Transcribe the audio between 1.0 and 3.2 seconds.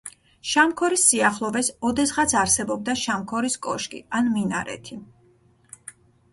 სიახლოვეს ოდესღაც არსებობდა